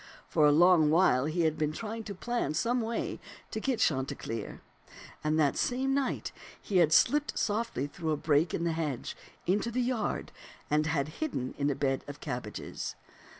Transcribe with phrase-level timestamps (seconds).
[0.27, 3.19] For a long while he had been trying to plan some way
[3.51, 4.59] to get Chanticleer;
[5.23, 9.69] and that same night he had slipped softly through a break in the hedge into
[9.69, 10.31] the yard
[10.71, 12.95] and had hidden in a bed of cabbages.